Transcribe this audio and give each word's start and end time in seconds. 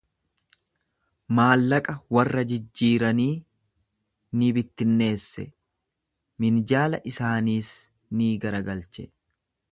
Maallaqa 1.39 1.93
warra 2.17 2.43
jijjiiranii 2.51 3.33
ni 4.43 4.49
bittinneesse, 4.59 5.45
minjaala 6.45 7.01
isaaniis 7.13 7.69
ni 8.21 8.31
garagalche. 8.47 9.07